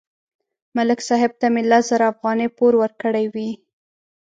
ملک 0.75 0.99
صاحب 1.07 1.31
ته 1.39 1.47
مې 1.53 1.61
لس 1.69 1.83
زره 1.91 2.05
افغانۍ 2.13 2.47
پور 2.57 2.73
ورکړې 2.81 3.25
وې 3.33 3.49